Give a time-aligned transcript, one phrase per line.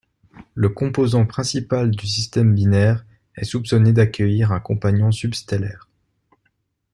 [0.55, 3.05] Le composant principal du système binaire
[3.35, 5.87] est soupçonné d'accueillir un compagnon substellaire.